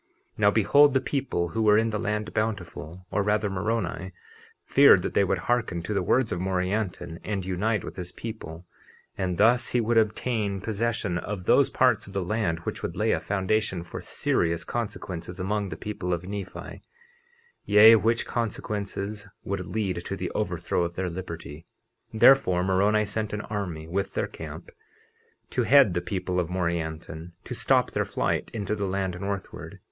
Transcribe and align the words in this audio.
50:32 0.33 0.39
Now 0.39 0.49
behold, 0.49 0.93
the 0.95 0.99
people 0.99 1.49
who 1.49 1.61
were 1.61 1.77
in 1.77 1.91
the 1.91 1.99
land 1.99 2.33
Bountiful, 2.33 3.05
or 3.11 3.21
rather 3.21 3.51
Moroni, 3.51 4.13
feared 4.65 5.03
that 5.03 5.13
they 5.13 5.23
would 5.23 5.37
hearken 5.37 5.83
to 5.83 5.93
the 5.93 6.01
words 6.01 6.31
of 6.31 6.39
Morianton 6.39 7.19
and 7.23 7.45
unite 7.45 7.83
with 7.83 7.97
his 7.97 8.11
people, 8.11 8.65
and 9.15 9.37
thus 9.37 9.67
he 9.67 9.79
would 9.79 9.99
obtain 9.99 10.59
possession 10.59 11.19
of 11.19 11.45
those 11.45 11.69
parts 11.69 12.07
of 12.07 12.13
the 12.13 12.23
land, 12.23 12.61
which 12.61 12.81
would 12.81 12.95
lay 12.97 13.11
a 13.11 13.19
foundation 13.19 13.83
for 13.83 14.01
serious 14.01 14.63
consequences 14.63 15.39
among 15.39 15.69
the 15.69 15.77
people 15.77 16.13
of 16.15 16.27
Nephi, 16.27 16.81
yea, 17.67 17.95
which 17.95 18.25
consequences 18.25 19.27
would 19.43 19.67
lead 19.67 20.03
to 20.05 20.15
the 20.17 20.31
overthrow 20.31 20.83
of 20.83 20.95
their 20.95 21.11
liberty. 21.11 21.63
50:33 22.11 22.19
Therefore 22.21 22.63
Moroni 22.63 23.05
sent 23.05 23.33
an 23.33 23.41
army, 23.41 23.87
with 23.87 24.15
their 24.15 24.25
camp, 24.25 24.71
to 25.51 25.61
head 25.61 25.93
the 25.93 26.01
people 26.01 26.39
of 26.39 26.49
Morianton, 26.49 27.33
to 27.43 27.53
stop 27.53 27.91
their 27.91 28.03
flight 28.03 28.49
into 28.51 28.75
the 28.75 28.87
land 28.87 29.19
northward. 29.21 29.79